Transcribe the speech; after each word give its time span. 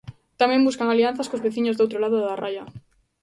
Tamén 0.41 0.65
buscan 0.67 0.87
alianzas 0.89 1.29
cos 1.29 1.43
veciños 1.47 1.75
do 1.75 1.83
outro 1.85 2.01
lado 2.03 2.17
da 2.21 2.39
raia. 2.43 2.63